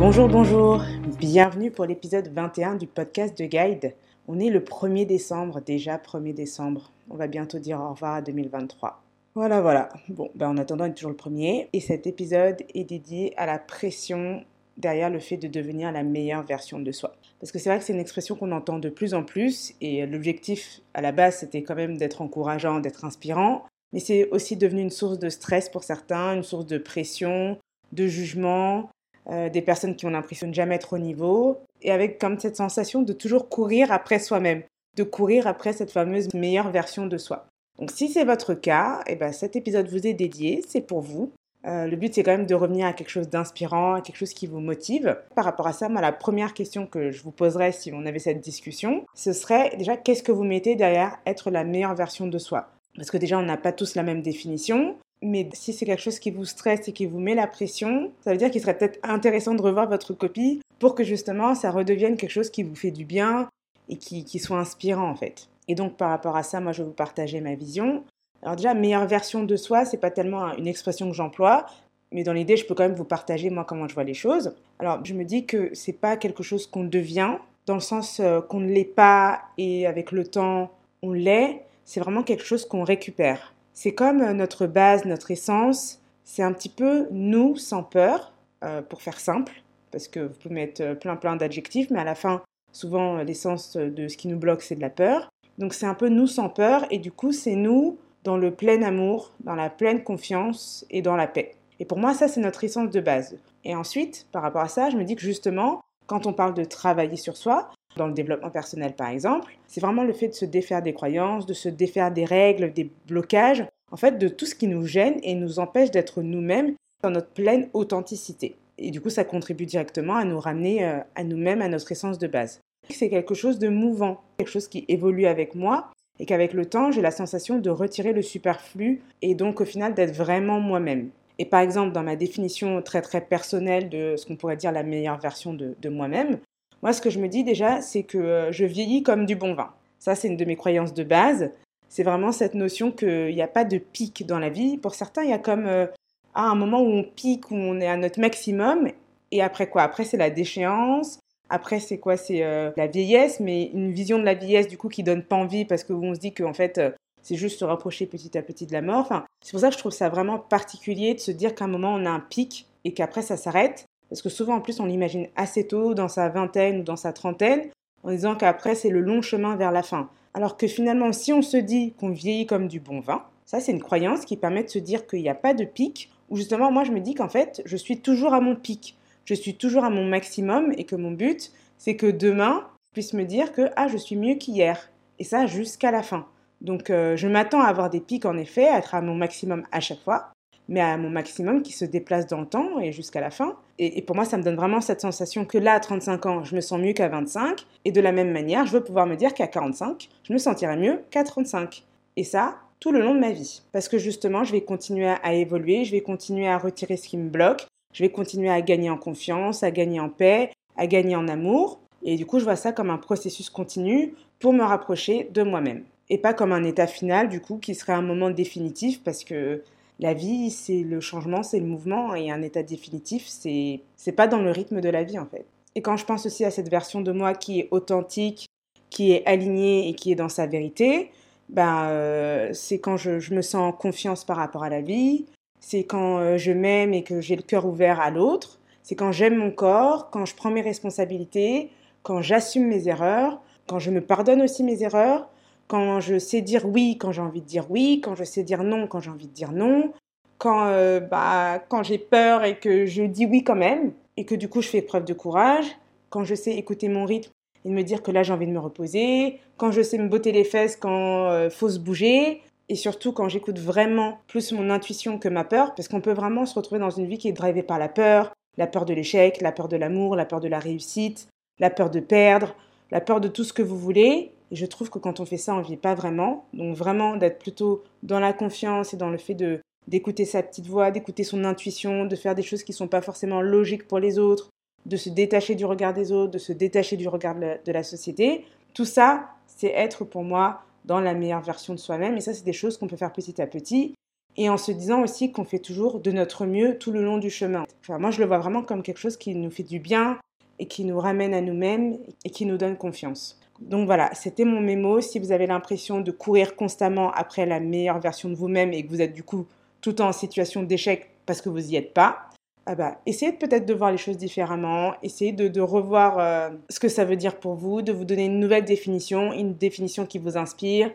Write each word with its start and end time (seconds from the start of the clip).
Bonjour, 0.00 0.28
bonjour, 0.28 0.82
bienvenue 1.18 1.70
pour 1.70 1.84
l'épisode 1.84 2.32
21 2.32 2.76
du 2.76 2.86
podcast 2.86 3.36
de 3.36 3.44
Guide. 3.44 3.94
On 4.28 4.40
est 4.40 4.48
le 4.48 4.60
1er 4.60 5.04
décembre, 5.04 5.60
déjà 5.60 5.98
1er 5.98 6.32
décembre. 6.32 6.90
On 7.10 7.16
va 7.16 7.26
bientôt 7.26 7.58
dire 7.58 7.78
au 7.78 7.90
revoir 7.90 8.14
à 8.14 8.22
2023. 8.22 9.02
Voilà, 9.34 9.60
voilà. 9.60 9.90
Bon, 10.08 10.30
ben 10.34 10.48
en 10.48 10.56
attendant, 10.56 10.84
on 10.84 10.88
est 10.88 10.94
toujours 10.94 11.10
le 11.10 11.18
premier. 11.18 11.68
Et 11.74 11.80
cet 11.80 12.06
épisode 12.06 12.62
est 12.72 12.84
dédié 12.84 13.34
à 13.36 13.44
la 13.44 13.58
pression 13.58 14.42
derrière 14.78 15.10
le 15.10 15.18
fait 15.18 15.36
de 15.36 15.48
devenir 15.48 15.92
la 15.92 16.02
meilleure 16.02 16.44
version 16.44 16.80
de 16.80 16.92
soi. 16.92 17.14
Parce 17.38 17.52
que 17.52 17.58
c'est 17.58 17.68
vrai 17.68 17.78
que 17.78 17.84
c'est 17.84 17.92
une 17.92 18.00
expression 18.00 18.36
qu'on 18.36 18.52
entend 18.52 18.78
de 18.78 18.88
plus 18.88 19.12
en 19.12 19.22
plus 19.22 19.74
et 19.82 20.06
l'objectif 20.06 20.80
à 20.94 21.02
la 21.02 21.12
base 21.12 21.36
c'était 21.36 21.62
quand 21.62 21.74
même 21.74 21.98
d'être 21.98 22.22
encourageant, 22.22 22.80
d'être 22.80 23.04
inspirant, 23.04 23.66
mais 23.92 24.00
c'est 24.00 24.30
aussi 24.30 24.56
devenu 24.56 24.80
une 24.80 24.88
source 24.88 25.18
de 25.18 25.28
stress 25.28 25.68
pour 25.68 25.84
certains, 25.84 26.36
une 26.36 26.42
source 26.42 26.64
de 26.64 26.78
pression, 26.78 27.58
de 27.92 28.06
jugement, 28.06 28.88
euh, 29.28 29.48
des 29.48 29.62
personnes 29.62 29.96
qui 29.96 30.06
ont 30.06 30.10
l'impression 30.10 30.48
de 30.48 30.54
jamais 30.54 30.76
être 30.76 30.94
au 30.94 30.98
niveau 30.98 31.58
et 31.82 31.90
avec 31.90 32.18
comme 32.18 32.38
cette 32.38 32.56
sensation 32.56 33.02
de 33.02 33.12
toujours 33.12 33.48
courir 33.48 33.92
après 33.92 34.18
soi-même, 34.18 34.62
de 34.96 35.02
courir 35.02 35.46
après 35.46 35.72
cette 35.72 35.90
fameuse 35.90 36.32
meilleure 36.34 36.70
version 36.70 37.06
de 37.06 37.18
soi. 37.18 37.46
Donc 37.78 37.90
si 37.90 38.08
c'est 38.08 38.24
votre 38.24 38.54
cas, 38.54 39.00
eh 39.06 39.16
ben, 39.16 39.32
cet 39.32 39.56
épisode 39.56 39.88
vous 39.88 40.06
est 40.06 40.14
dédié, 40.14 40.62
c'est 40.66 40.82
pour 40.82 41.00
vous. 41.00 41.32
Euh, 41.66 41.86
le 41.86 41.96
but, 41.96 42.14
c'est 42.14 42.22
quand 42.22 42.36
même 42.36 42.46
de 42.46 42.54
revenir 42.54 42.86
à 42.86 42.92
quelque 42.92 43.10
chose 43.10 43.28
d'inspirant, 43.28 43.94
à 43.94 44.00
quelque 44.00 44.16
chose 44.16 44.32
qui 44.32 44.46
vous 44.46 44.60
motive. 44.60 45.18
Par 45.34 45.44
rapport 45.44 45.66
à 45.66 45.72
ça, 45.72 45.88
moi, 45.88 46.00
la 46.00 46.12
première 46.12 46.54
question 46.54 46.86
que 46.86 47.10
je 47.10 47.22
vous 47.22 47.32
poserais 47.32 47.72
si 47.72 47.92
on 47.92 48.06
avait 48.06 48.18
cette 48.18 48.40
discussion, 48.40 49.04
ce 49.14 49.32
serait 49.32 49.76
déjà 49.76 49.96
qu'est-ce 49.96 50.22
que 50.22 50.32
vous 50.32 50.44
mettez 50.44 50.74
derrière 50.74 51.18
être 51.26 51.50
la 51.50 51.64
meilleure 51.64 51.94
version 51.94 52.26
de 52.26 52.38
soi? 52.38 52.70
Parce 52.96 53.10
que 53.10 53.18
déjà, 53.18 53.38
on 53.38 53.42
n'a 53.42 53.58
pas 53.58 53.72
tous 53.72 53.94
la 53.94 54.02
même 54.02 54.22
définition. 54.22 54.96
Mais 55.22 55.48
si 55.52 55.72
c'est 55.72 55.84
quelque 55.84 56.02
chose 56.02 56.18
qui 56.18 56.30
vous 56.30 56.44
stresse 56.44 56.88
et 56.88 56.92
qui 56.92 57.06
vous 57.06 57.18
met 57.18 57.34
la 57.34 57.46
pression, 57.46 58.12
ça 58.24 58.32
veut 58.32 58.38
dire 58.38 58.50
qu'il 58.50 58.60
serait 58.60 58.78
peut-être 58.78 58.98
intéressant 59.02 59.54
de 59.54 59.62
revoir 59.62 59.88
votre 59.88 60.14
copie 60.14 60.62
pour 60.78 60.94
que 60.94 61.04
justement 61.04 61.54
ça 61.54 61.70
redevienne 61.70 62.16
quelque 62.16 62.30
chose 62.30 62.50
qui 62.50 62.62
vous 62.62 62.74
fait 62.74 62.90
du 62.90 63.04
bien 63.04 63.48
et 63.88 63.96
qui, 63.96 64.24
qui 64.24 64.38
soit 64.38 64.58
inspirant 64.58 65.10
en 65.10 65.14
fait. 65.14 65.48
Et 65.68 65.74
donc 65.74 65.96
par 65.96 66.08
rapport 66.08 66.36
à 66.36 66.42
ça, 66.42 66.60
moi 66.60 66.72
je 66.72 66.82
vais 66.82 66.88
vous 66.88 66.94
partager 66.94 67.40
ma 67.40 67.54
vision. 67.54 68.02
Alors 68.42 68.56
déjà, 68.56 68.72
meilleure 68.72 69.06
version 69.06 69.44
de 69.44 69.56
soi, 69.56 69.84
c'est 69.84 69.98
pas 69.98 70.10
tellement 70.10 70.56
une 70.56 70.66
expression 70.66 71.10
que 71.10 71.14
j'emploie, 71.14 71.66
mais 72.12 72.24
dans 72.24 72.32
l'idée, 72.32 72.56
je 72.56 72.66
peux 72.66 72.74
quand 72.74 72.84
même 72.84 72.94
vous 72.94 73.04
partager 73.04 73.50
moi 73.50 73.64
comment 73.64 73.86
je 73.86 73.94
vois 73.94 74.04
les 74.04 74.14
choses. 74.14 74.54
Alors, 74.78 75.04
je 75.04 75.14
me 75.14 75.24
dis 75.24 75.46
que 75.46 75.70
c'est 75.74 75.92
pas 75.92 76.16
quelque 76.16 76.42
chose 76.42 76.66
qu'on 76.66 76.84
devient, 76.84 77.36
dans 77.66 77.74
le 77.74 77.80
sens 77.80 78.20
euh, 78.20 78.40
qu'on 78.40 78.60
ne 78.60 78.70
l'est 78.70 78.84
pas 78.84 79.42
et 79.58 79.86
avec 79.86 80.10
le 80.10 80.26
temps 80.26 80.70
on 81.02 81.12
l'est. 81.12 81.62
C'est 81.84 82.00
vraiment 82.00 82.22
quelque 82.22 82.44
chose 82.44 82.66
qu'on 82.66 82.82
récupère. 82.82 83.54
C'est 83.74 83.94
comme 83.94 84.20
euh, 84.20 84.32
notre 84.32 84.66
base, 84.66 85.04
notre 85.04 85.30
essence. 85.30 86.00
C'est 86.24 86.42
un 86.42 86.52
petit 86.52 86.68
peu 86.68 87.08
nous 87.10 87.56
sans 87.56 87.82
peur, 87.82 88.32
euh, 88.62 88.82
pour 88.82 89.02
faire 89.02 89.18
simple, 89.18 89.62
parce 89.90 90.06
que 90.08 90.20
vous 90.20 90.34
pouvez 90.34 90.54
mettre 90.54 90.94
plein 90.94 91.16
plein 91.16 91.36
d'adjectifs, 91.36 91.90
mais 91.90 92.00
à 92.00 92.04
la 92.04 92.14
fin, 92.14 92.42
souvent 92.72 93.18
l'essence 93.18 93.76
de 93.76 94.08
ce 94.08 94.16
qui 94.16 94.28
nous 94.28 94.38
bloque, 94.38 94.62
c'est 94.62 94.76
de 94.76 94.80
la 94.80 94.90
peur. 94.90 95.28
Donc 95.58 95.74
c'est 95.74 95.86
un 95.86 95.94
peu 95.94 96.08
nous 96.08 96.26
sans 96.26 96.48
peur, 96.48 96.86
et 96.90 96.98
du 96.98 97.10
coup, 97.10 97.32
c'est 97.32 97.56
nous 97.56 97.98
dans 98.24 98.36
le 98.36 98.50
plein 98.50 98.82
amour, 98.82 99.32
dans 99.40 99.54
la 99.54 99.70
pleine 99.70 100.02
confiance 100.02 100.84
et 100.90 101.02
dans 101.02 101.16
la 101.16 101.26
paix. 101.26 101.56
Et 101.78 101.84
pour 101.84 101.98
moi, 101.98 102.14
ça, 102.14 102.28
c'est 102.28 102.40
notre 102.40 102.62
essence 102.64 102.90
de 102.90 103.00
base. 103.00 103.38
Et 103.64 103.74
ensuite, 103.74 104.26
par 104.32 104.42
rapport 104.42 104.62
à 104.62 104.68
ça, 104.68 104.90
je 104.90 104.96
me 104.96 105.04
dis 105.04 105.16
que 105.16 105.22
justement, 105.22 105.80
quand 106.06 106.26
on 106.26 106.32
parle 106.32 106.54
de 106.54 106.64
travailler 106.64 107.16
sur 107.16 107.36
soi, 107.36 107.70
dans 107.96 108.06
le 108.06 108.12
développement 108.12 108.50
personnel 108.50 108.94
par 108.94 109.08
exemple, 109.08 109.52
c'est 109.66 109.80
vraiment 109.80 110.04
le 110.04 110.12
fait 110.12 110.28
de 110.28 110.34
se 110.34 110.44
défaire 110.44 110.82
des 110.82 110.92
croyances, 110.92 111.46
de 111.46 111.54
se 111.54 111.68
défaire 111.68 112.12
des 112.12 112.24
règles, 112.24 112.72
des 112.72 112.90
blocages, 113.06 113.64
en 113.92 113.96
fait, 113.96 114.18
de 114.18 114.28
tout 114.28 114.46
ce 114.46 114.54
qui 114.54 114.68
nous 114.68 114.86
gêne 114.86 115.18
et 115.22 115.34
nous 115.34 115.58
empêche 115.58 115.90
d'être 115.90 116.22
nous-mêmes 116.22 116.74
dans 117.02 117.10
notre 117.10 117.30
pleine 117.30 117.68
authenticité. 117.72 118.56
Et 118.78 118.90
du 118.90 119.00
coup, 119.00 119.10
ça 119.10 119.24
contribue 119.24 119.66
directement 119.66 120.16
à 120.16 120.24
nous 120.24 120.38
ramener 120.40 120.84
euh, 120.84 121.00
à 121.14 121.24
nous-mêmes, 121.24 121.62
à 121.62 121.68
notre 121.68 121.90
essence 121.92 122.18
de 122.18 122.26
base. 122.26 122.60
C'est 122.88 123.10
quelque 123.10 123.34
chose 123.34 123.58
de 123.58 123.68
mouvant, 123.68 124.20
quelque 124.38 124.50
chose 124.50 124.68
qui 124.68 124.84
évolue 124.88 125.26
avec 125.26 125.54
moi 125.54 125.90
et 126.18 126.26
qu'avec 126.26 126.52
le 126.52 126.66
temps, 126.66 126.90
j'ai 126.90 127.02
la 127.02 127.10
sensation 127.10 127.58
de 127.58 127.70
retirer 127.70 128.12
le 128.12 128.22
superflu 128.22 129.02
et 129.22 129.34
donc 129.34 129.60
au 129.60 129.64
final 129.64 129.94
d'être 129.94 130.14
vraiment 130.14 130.60
moi-même. 130.60 131.10
Et 131.38 131.46
par 131.46 131.60
exemple, 131.60 131.92
dans 131.92 132.02
ma 132.02 132.16
définition 132.16 132.82
très 132.82 133.00
très 133.00 133.22
personnelle 133.22 133.88
de 133.88 134.14
ce 134.16 134.26
qu'on 134.26 134.36
pourrait 134.36 134.58
dire 134.58 134.72
la 134.72 134.82
meilleure 134.82 135.18
version 135.18 135.54
de, 135.54 135.88
moi-même, 135.88 136.38
moi 136.82 136.92
ce 136.92 137.00
que 137.00 137.10
je 137.10 137.18
me 137.18 137.28
dis 137.28 137.44
déjà, 137.44 137.80
c'est 137.80 138.02
que 138.02 138.18
euh, 138.18 138.52
je 138.52 138.64
vieillis 138.64 139.02
comme 139.02 139.26
du 139.26 139.36
bon 139.36 139.54
vin. 139.54 139.72
Ça, 139.98 140.14
c'est 140.14 140.28
une 140.28 140.36
de 140.36 140.44
mes 140.44 140.56
croyances 140.56 140.94
de 140.94 141.04
base. 141.04 141.50
C'est 141.88 142.02
vraiment 142.02 142.32
cette 142.32 142.54
notion 142.54 142.92
qu'il 142.92 143.34
n'y 143.34 143.42
a 143.42 143.48
pas 143.48 143.64
de 143.64 143.78
pic 143.78 144.26
dans 144.26 144.38
la 144.38 144.48
vie. 144.48 144.78
Pour 144.78 144.94
certains, 144.94 145.22
il 145.24 145.30
y 145.30 145.34
a 145.34 145.38
comme 145.38 145.66
euh, 145.66 145.86
un 146.34 146.54
moment 146.54 146.80
où 146.80 146.86
on 146.86 147.04
pique, 147.04 147.50
où 147.50 147.54
on 147.54 147.80
est 147.80 147.88
à 147.88 147.96
notre 147.96 148.20
maximum. 148.20 148.88
Et 149.30 149.42
après 149.42 149.68
quoi? 149.68 149.82
Après, 149.82 150.04
c'est 150.04 150.16
la 150.16 150.30
déchéance. 150.30 151.20
Après, 151.48 151.80
c'est 151.80 151.98
quoi? 151.98 152.16
C'est 152.16 152.42
euh, 152.44 152.70
la 152.76 152.86
vieillesse, 152.86 153.40
mais 153.40 153.64
une 153.74 153.92
vision 153.92 154.18
de 154.18 154.24
la 154.24 154.34
vieillesse 154.34 154.68
du 154.68 154.78
coup 154.78 154.88
qui 154.88 155.02
donne 155.02 155.22
pas 155.22 155.36
envie 155.36 155.64
parce 155.64 155.84
qu'on 155.84 156.14
se 156.14 156.20
dit 156.20 156.32
qu'en 156.32 156.54
fait, 156.54 156.80
c'est 157.22 157.36
juste 157.36 157.58
se 157.58 157.64
rapprocher 157.64 158.06
petit 158.06 158.36
à 158.38 158.42
petit 158.42 158.66
de 158.66 158.72
la 158.72 158.82
mort. 158.82 159.00
Enfin, 159.00 159.24
c'est 159.42 159.52
pour 159.52 159.60
ça 159.60 159.68
que 159.68 159.74
je 159.74 159.78
trouve 159.78 159.92
ça 159.92 160.08
vraiment 160.08 160.38
particulier 160.38 161.14
de 161.14 161.20
se 161.20 161.30
dire 161.30 161.54
qu'à 161.54 161.64
un 161.64 161.68
moment 161.68 161.94
on 161.94 162.06
a 162.06 162.10
un 162.10 162.20
pic 162.20 162.66
et 162.84 162.92
qu'après 162.94 163.22
ça 163.22 163.36
s'arrête. 163.36 163.86
Parce 164.10 164.20
que 164.20 164.28
souvent 164.28 164.56
en 164.56 164.60
plus 164.60 164.80
on 164.80 164.86
l'imagine 164.86 165.28
assez 165.36 165.66
tôt, 165.66 165.94
dans 165.94 166.08
sa 166.08 166.28
vingtaine 166.28 166.80
ou 166.80 166.82
dans 166.82 166.96
sa 166.96 167.12
trentaine, 167.12 167.70
en 168.02 168.10
disant 168.10 168.34
qu'après 168.34 168.74
c'est 168.74 168.90
le 168.90 169.00
long 169.00 169.22
chemin 169.22 169.56
vers 169.56 169.72
la 169.72 169.82
fin. 169.82 170.10
Alors 170.34 170.56
que 170.56 170.66
finalement, 170.66 171.12
si 171.12 171.32
on 171.32 171.42
se 171.42 171.56
dit 171.56 171.94
qu'on 171.98 172.10
vieillit 172.10 172.46
comme 172.46 172.68
du 172.68 172.80
bon 172.80 173.00
vin, 173.00 173.24
ça 173.46 173.60
c'est 173.60 173.72
une 173.72 173.82
croyance 173.82 174.24
qui 174.24 174.36
permet 174.36 174.64
de 174.64 174.68
se 174.68 174.78
dire 174.78 175.06
qu'il 175.06 175.22
n'y 175.22 175.28
a 175.28 175.34
pas 175.34 175.54
de 175.54 175.64
pic, 175.64 176.10
ou 176.28 176.36
justement 176.36 176.70
moi 176.70 176.84
je 176.84 176.92
me 176.92 177.00
dis 177.00 177.14
qu'en 177.14 177.28
fait 177.28 177.62
je 177.64 177.76
suis 177.76 178.00
toujours 178.00 178.34
à 178.34 178.40
mon 178.40 178.54
pic 178.54 178.96
je 179.30 179.34
suis 179.34 179.54
toujours 179.54 179.84
à 179.84 179.90
mon 179.90 180.04
maximum 180.04 180.72
et 180.76 180.82
que 180.82 180.96
mon 180.96 181.12
but, 181.12 181.52
c'est 181.78 181.94
que 181.94 182.06
demain, 182.06 182.66
je 182.88 182.94
puisse 182.94 183.12
me 183.12 183.24
dire 183.24 183.52
que 183.52 183.70
ah, 183.76 183.86
je 183.86 183.96
suis 183.96 184.16
mieux 184.16 184.34
qu'hier. 184.34 184.90
Et 185.20 185.24
ça 185.24 185.46
jusqu'à 185.46 185.92
la 185.92 186.02
fin. 186.02 186.26
Donc 186.60 186.90
euh, 186.90 187.16
je 187.16 187.28
m'attends 187.28 187.60
à 187.60 187.66
avoir 187.66 187.90
des 187.90 188.00
pics 188.00 188.24
en 188.24 188.36
effet, 188.36 188.66
à 188.66 188.78
être 188.78 188.94
à 188.94 189.00
mon 189.00 189.14
maximum 189.14 189.62
à 189.70 189.78
chaque 189.78 190.00
fois, 190.00 190.32
mais 190.70 190.80
à 190.80 190.96
mon 190.96 191.10
maximum 191.10 191.62
qui 191.62 191.72
se 191.72 191.84
déplace 191.84 192.28
dans 192.28 192.40
le 192.40 192.46
temps 192.46 192.78
et 192.80 192.92
jusqu'à 192.92 193.20
la 193.20 193.30
fin. 193.30 193.56
Et, 193.78 194.00
pour 194.02 194.14
moi, 194.14 194.24
ça 194.24 194.38
me 194.38 194.42
donne 194.42 194.54
vraiment 194.54 194.80
cette 194.80 195.00
sensation 195.00 195.44
que 195.44 195.58
là, 195.58 195.74
à 195.74 195.80
35 195.80 196.26
ans, 196.26 196.44
je 196.44 196.54
me 196.54 196.60
sens 196.60 196.80
mieux 196.80 196.92
qu'à 196.92 197.08
25. 197.08 197.66
Et 197.84 197.92
de 197.92 198.00
la 198.00 198.12
même 198.12 198.30
manière, 198.30 198.66
je 198.66 198.72
veux 198.72 198.84
pouvoir 198.84 199.06
me 199.06 199.16
dire 199.16 199.34
qu'à 199.34 199.48
45, 199.48 200.08
je 200.22 200.32
me 200.32 200.38
sentirai 200.38 200.76
mieux 200.76 201.02
qu'à 201.10 201.24
35. 201.24 201.84
Et 202.16 202.22
ça, 202.22 202.58
tout 202.78 202.92
le 202.92 203.00
long 203.00 203.14
de 203.14 203.20
ma 203.20 203.32
vie. 203.32 203.62
Parce 203.72 203.88
que 203.88 203.98
justement, 203.98 204.44
je 204.44 204.52
vais 204.52 204.60
continuer 204.60 205.08
à 205.08 205.34
évoluer, 205.34 205.84
je 205.84 205.90
vais 205.90 206.02
continuer 206.02 206.46
à 206.46 206.56
retirer 206.56 206.96
ce 206.96 207.08
qui 207.08 207.18
me 207.18 207.28
bloque, 207.28 207.66
je 207.92 208.04
vais 208.04 208.10
continuer 208.10 208.48
à 208.48 208.60
gagner 208.62 208.90
en 208.90 208.96
confiance, 208.96 209.64
à 209.64 209.72
gagner 209.72 209.98
en 209.98 210.08
paix, 210.08 210.52
à 210.76 210.86
gagner 210.86 211.16
en 211.16 211.26
amour. 211.26 211.80
Et 212.04 212.14
du 212.14 212.26
coup, 212.26 212.38
je 212.38 212.44
vois 212.44 212.56
ça 212.56 212.70
comme 212.70 212.90
un 212.90 212.98
processus 212.98 213.50
continu 213.50 214.14
pour 214.38 214.52
me 214.52 214.62
rapprocher 214.62 215.28
de 215.32 215.42
moi-même. 215.42 215.82
Et 216.08 216.18
pas 216.18 216.32
comme 216.32 216.52
un 216.52 216.62
état 216.62 216.86
final, 216.86 217.28
du 217.28 217.40
coup, 217.40 217.58
qui 217.58 217.74
serait 217.74 217.92
un 217.92 218.02
moment 218.02 218.30
définitif, 218.30 219.02
parce 219.02 219.24
que 219.24 219.62
la 220.00 220.14
vie, 220.14 220.50
c'est 220.50 220.80
le 220.80 221.00
changement, 221.00 221.42
c'est 221.42 221.60
le 221.60 221.66
mouvement, 221.66 222.14
et 222.14 222.30
un 222.30 222.42
état 222.42 222.62
définitif, 222.62 223.26
c'est, 223.28 223.82
pas 224.16 224.26
dans 224.26 224.40
le 224.40 224.50
rythme 224.50 224.80
de 224.80 224.88
la 224.88 225.04
vie, 225.04 225.18
en 225.18 225.26
fait. 225.26 225.44
Et 225.74 225.82
quand 225.82 225.96
je 225.96 226.06
pense 226.06 226.26
aussi 226.26 226.44
à 226.44 226.50
cette 226.50 226.68
version 226.68 227.02
de 227.02 227.12
moi 227.12 227.34
qui 227.34 227.60
est 227.60 227.68
authentique, 227.70 228.48
qui 228.88 229.12
est 229.12 229.24
alignée 229.26 229.88
et 229.88 229.94
qui 229.94 230.10
est 230.10 230.16
dans 230.16 230.30
sa 230.30 230.46
vérité, 230.46 231.10
ben, 231.48 231.88
euh, 231.90 232.50
c'est 232.52 232.80
quand 232.80 232.96
je, 232.96 233.20
je, 233.20 233.34
me 233.34 233.42
sens 233.42 233.62
en 233.62 233.72
confiance 233.72 234.24
par 234.24 234.38
rapport 234.38 234.64
à 234.64 234.70
la 234.70 234.80
vie, 234.80 235.26
c'est 235.60 235.84
quand 235.84 236.18
euh, 236.18 236.38
je 236.38 236.52
m'aime 236.52 236.94
et 236.94 237.02
que 237.02 237.20
j'ai 237.20 237.36
le 237.36 237.42
cœur 237.42 237.66
ouvert 237.66 238.00
à 238.00 238.10
l'autre, 238.10 238.58
c'est 238.82 238.94
quand 238.94 239.12
j'aime 239.12 239.36
mon 239.36 239.50
corps, 239.50 240.10
quand 240.10 240.24
je 240.24 240.34
prends 240.34 240.50
mes 240.50 240.62
responsabilités, 240.62 241.70
quand 242.02 242.22
j'assume 242.22 242.66
mes 242.66 242.88
erreurs, 242.88 243.40
quand 243.66 243.78
je 243.78 243.90
me 243.90 244.00
pardonne 244.00 244.42
aussi 244.42 244.64
mes 244.64 244.82
erreurs, 244.82 245.28
quand 245.70 246.00
je 246.00 246.18
sais 246.18 246.40
dire 246.40 246.66
oui 246.66 246.98
quand 246.98 247.12
j'ai 247.12 247.22
envie 247.22 247.40
de 247.40 247.46
dire 247.46 247.70
oui, 247.70 248.00
quand 248.02 248.16
je 248.16 248.24
sais 248.24 248.42
dire 248.42 248.64
non 248.64 248.88
quand 248.88 248.98
j'ai 248.98 249.10
envie 249.10 249.28
de 249.28 249.32
dire 249.32 249.52
non, 249.52 249.92
quand, 250.36 250.66
euh, 250.66 250.98
bah, 250.98 251.62
quand 251.68 251.84
j'ai 251.84 251.98
peur 251.98 252.42
et 252.42 252.58
que 252.58 252.86
je 252.86 253.04
dis 253.04 253.24
oui 253.24 253.44
quand 253.44 253.54
même, 253.54 253.92
et 254.16 254.24
que 254.24 254.34
du 254.34 254.48
coup 254.48 254.62
je 254.62 254.68
fais 254.68 254.82
preuve 254.82 255.04
de 255.04 255.14
courage, 255.14 255.66
quand 256.08 256.24
je 256.24 256.34
sais 256.34 256.56
écouter 256.56 256.88
mon 256.88 257.04
rythme 257.04 257.30
et 257.64 257.70
me 257.70 257.82
dire 257.82 258.02
que 258.02 258.10
là 258.10 258.24
j'ai 258.24 258.32
envie 258.32 258.48
de 258.48 258.52
me 258.52 258.58
reposer, 258.58 259.38
quand 259.58 259.70
je 259.70 259.80
sais 259.80 259.96
me 259.96 260.08
botter 260.08 260.32
les 260.32 260.42
fesses 260.42 260.74
quand 260.74 261.30
euh, 261.30 261.50
faut 261.50 261.68
se 261.68 261.78
bouger, 261.78 262.42
et 262.68 262.74
surtout 262.74 263.12
quand 263.12 263.28
j'écoute 263.28 263.60
vraiment 263.60 264.18
plus 264.26 264.50
mon 264.50 264.70
intuition 264.70 265.20
que 265.20 265.28
ma 265.28 265.44
peur, 265.44 265.76
parce 265.76 265.86
qu'on 265.86 266.00
peut 266.00 266.12
vraiment 266.12 266.46
se 266.46 266.54
retrouver 266.56 266.80
dans 266.80 266.90
une 266.90 267.06
vie 267.06 267.18
qui 267.18 267.28
est 267.28 267.32
drivée 267.32 267.62
par 267.62 267.78
la 267.78 267.88
peur, 267.88 268.32
la 268.56 268.66
peur 268.66 268.86
de 268.86 268.92
l'échec, 268.92 269.40
la 269.40 269.52
peur 269.52 269.68
de 269.68 269.76
l'amour, 269.76 270.16
la 270.16 270.24
peur 270.24 270.40
de 270.40 270.48
la 270.48 270.58
réussite, 270.58 271.28
la 271.60 271.70
peur 271.70 271.90
de 271.90 272.00
perdre, 272.00 272.56
la 272.90 273.00
peur 273.00 273.20
de 273.20 273.28
tout 273.28 273.44
ce 273.44 273.52
que 273.52 273.62
vous 273.62 273.78
voulez. 273.78 274.32
Et 274.50 274.56
je 274.56 274.66
trouve 274.66 274.90
que 274.90 274.98
quand 274.98 275.20
on 275.20 275.26
fait 275.26 275.36
ça, 275.36 275.54
on 275.54 275.58
ne 275.58 275.64
vit 275.64 275.76
pas 275.76 275.94
vraiment. 275.94 276.46
Donc 276.52 276.76
vraiment 276.76 277.16
d'être 277.16 277.38
plutôt 277.38 277.84
dans 278.02 278.20
la 278.20 278.32
confiance 278.32 278.94
et 278.94 278.96
dans 278.96 279.10
le 279.10 279.18
fait 279.18 279.34
de 279.34 279.60
d'écouter 279.86 280.24
sa 280.24 280.42
petite 280.42 280.66
voix, 280.66 280.90
d'écouter 280.90 281.24
son 281.24 281.44
intuition, 281.44 282.04
de 282.04 282.14
faire 282.14 282.34
des 282.34 282.42
choses 282.42 282.62
qui 282.62 282.72
ne 282.72 282.76
sont 282.76 282.88
pas 282.88 283.00
forcément 283.00 283.40
logiques 283.40 283.88
pour 283.88 283.98
les 283.98 284.18
autres, 284.18 284.50
de 284.86 284.96
se 284.96 285.08
détacher 285.08 285.54
du 285.54 285.64
regard 285.64 285.94
des 285.94 286.12
autres, 286.12 286.30
de 286.30 286.38
se 286.38 286.52
détacher 286.52 286.96
du 286.96 287.08
regard 287.08 287.34
de 287.34 287.72
la 287.72 287.82
société. 287.82 288.44
Tout 288.74 288.84
ça, 288.84 289.30
c'est 289.46 289.72
être 289.74 290.04
pour 290.04 290.22
moi 290.22 290.62
dans 290.84 291.00
la 291.00 291.14
meilleure 291.14 291.42
version 291.42 291.74
de 291.74 291.78
soi-même. 291.78 292.16
Et 292.16 292.20
ça, 292.20 292.32
c'est 292.34 292.44
des 292.44 292.52
choses 292.52 292.78
qu'on 292.78 292.86
peut 292.86 292.96
faire 292.96 293.12
petit 293.12 293.40
à 293.40 293.46
petit. 293.46 293.94
et 294.36 294.48
en 294.48 294.56
se 294.56 294.70
disant 294.70 295.02
aussi 295.02 295.32
qu'on 295.32 295.44
fait 295.44 295.58
toujours 295.58 295.98
de 295.98 296.12
notre 296.12 296.46
mieux 296.46 296.78
tout 296.78 296.92
le 296.92 297.02
long 297.02 297.18
du 297.18 297.30
chemin. 297.30 297.64
Enfin, 297.80 297.98
moi, 297.98 298.12
je 298.12 298.20
le 298.20 298.26
vois 298.26 298.38
vraiment 298.38 298.62
comme 298.62 298.82
quelque 298.82 298.98
chose 298.98 299.16
qui 299.16 299.34
nous 299.34 299.50
fait 299.50 299.64
du 299.64 299.80
bien 299.80 300.18
et 300.60 300.66
qui 300.66 300.84
nous 300.84 300.98
ramène 300.98 301.34
à 301.34 301.40
nous-mêmes 301.40 301.98
et 302.24 302.30
qui 302.30 302.46
nous 302.46 302.56
donne 302.56 302.76
confiance. 302.76 303.40
Donc 303.60 303.86
voilà, 303.86 304.10
c'était 304.14 304.44
mon 304.44 304.60
mémo. 304.60 305.00
Si 305.00 305.18
vous 305.18 305.32
avez 305.32 305.46
l'impression 305.46 306.00
de 306.00 306.10
courir 306.10 306.56
constamment 306.56 307.12
après 307.12 307.46
la 307.46 307.60
meilleure 307.60 308.00
version 308.00 308.28
de 308.28 308.34
vous-même 308.34 308.72
et 308.72 308.84
que 308.84 308.88
vous 308.88 309.02
êtes 309.02 309.12
du 309.12 309.22
coup 309.22 309.46
tout 309.80 309.90
le 309.90 309.96
temps 309.96 310.08
en 310.08 310.12
situation 310.12 310.62
d'échec 310.62 311.10
parce 311.26 311.40
que 311.40 311.48
vous 311.48 311.60
n'y 311.60 311.76
êtes 311.76 311.94
pas, 311.94 312.30
ah 312.66 312.74
bah, 312.74 313.00
essayez 313.06 313.32
peut-être 313.32 313.66
de 313.66 313.74
voir 313.74 313.90
les 313.90 313.98
choses 313.98 314.16
différemment, 314.16 314.94
essayez 315.02 315.32
de, 315.32 315.60
revoir 315.60 316.18
euh, 316.18 316.50
ce 316.68 316.78
que 316.78 316.88
ça 316.88 317.04
veut 317.04 317.16
dire 317.16 317.40
pour 317.40 317.54
vous, 317.54 317.82
de 317.82 317.92
vous 317.92 318.04
donner 318.04 318.26
une 318.26 318.38
nouvelle 318.38 318.64
définition, 318.64 319.32
une 319.32 319.54
définition 319.54 320.06
qui 320.06 320.18
vous 320.18 320.36
inspire, 320.36 320.90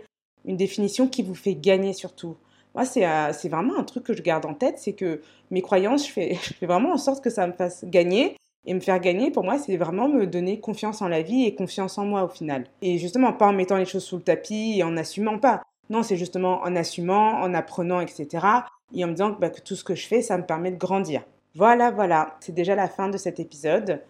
une 0.46 0.58
définition 0.58 1.08
qui 1.08 1.24
vous 1.24 1.36
fait 1.36 1.56
gagner 1.56 1.94
surtout. 1.94 2.38
Moi, 2.76 2.84
euh, 2.98 3.34
c'est 3.34 3.50
vraiment 3.50 3.78
un 3.78 3.84
truc 3.84 4.04
que 4.04 4.14
je 4.14 4.22
garde 4.22 4.46
en 4.46 4.54
tête, 4.54 4.78
c'est 4.78 4.94
que 4.94 5.22
mes 5.50 5.62
croyances, 5.62 6.08
je 6.08 6.12
fais, 6.12 6.36
je 6.44 6.54
fais 6.54 6.66
vraiment 6.66 6.94
en 6.94 6.98
sorte 6.98 7.24
que 7.24 7.30
ça 7.30 7.48
me 7.48 7.54
fasse 7.54 7.84
gagner. 7.86 8.38
Et 8.66 8.74
me 8.74 8.80
faire 8.80 9.00
gagner, 9.00 9.32
pour 9.32 9.44
moi, 9.44 9.58
c'est 9.58 9.78
vraiment 9.78 10.08
me 10.08 10.26
donner 10.26 10.60
confiance 10.60 11.02
en 11.02 11.08
la 11.08 11.22
vie 11.22 11.46
et 11.46 11.56
confiance 11.56 11.98
en 11.98 12.06
moi 12.06 12.24
au 12.24 12.28
final. 12.28 12.66
Et 12.82 12.98
justement, 12.98 13.34
pas 13.34 13.48
en 13.48 13.54
mettant 13.54 13.78
les 13.78 13.86
choses 13.86 14.04
sous 14.04 14.18
le 14.18 14.24
tapis 14.24 14.76
et 14.78 14.84
en 14.84 14.92
n'assumant 14.92 15.38
pas. 15.38 15.62
Non, 15.90 16.02
c'est 16.02 16.18
justement 16.18 16.62
en 16.64 16.76
assumant, 16.76 17.42
en 17.42 17.54
apprenant, 17.54 18.00
etc. 18.00 18.46
Et 18.94 19.04
en 19.04 19.08
me 19.08 19.14
disant 19.14 19.34
que, 19.34 19.40
bah, 19.40 19.50
que 19.50 19.62
tout 19.62 19.76
ce 19.76 19.84
que 19.84 19.96
je 19.96 20.08
fais, 20.08 20.22
ça 20.22 20.38
me 20.38 20.46
permet 20.46 20.72
de 20.72 20.78
grandir. 20.78 21.22
Voilà, 21.56 21.92
voilà, 21.92 22.36
c'est 22.42 22.54
déjà 22.54 22.76
la 22.76 22.88
fin 22.88 23.08
de 23.08 23.18
cet 23.18 23.40
épisode. 23.40 24.02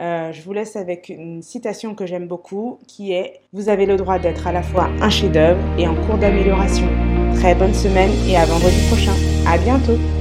Euh, 0.00 0.32
je 0.32 0.42
vous 0.42 0.52
laisse 0.52 0.76
avec 0.76 1.08
une 1.08 1.42
citation 1.42 1.94
que 1.94 2.06
j'aime 2.06 2.26
beaucoup 2.26 2.78
qui 2.86 3.12
est 3.12 3.40
Vous 3.52 3.68
avez 3.68 3.86
le 3.86 3.96
droit 3.96 4.18
d'être 4.18 4.46
à 4.46 4.52
la 4.52 4.62
fois 4.62 4.88
un 5.00 5.10
chef-d'œuvre 5.10 5.60
et 5.78 5.86
en 5.86 5.94
cours 6.06 6.18
d'amélioration. 6.18 6.88
Très 7.34 7.54
bonne 7.54 7.74
semaine 7.74 8.10
et 8.28 8.36
à 8.36 8.44
vendredi 8.44 8.86
prochain. 8.88 9.14
À 9.46 9.58
bientôt! 9.58 10.19